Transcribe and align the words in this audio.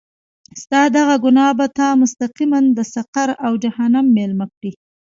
ستا 0.61 0.81
دغه 0.97 1.15
ګناه 1.25 1.51
به 1.57 1.67
تا 1.77 1.87
مستقیماً 2.01 2.59
د 2.77 2.79
سقر 2.93 3.29
او 3.45 3.51
جهنم 3.63 4.05
میلمه 4.15 4.45
کړي. 4.55 4.71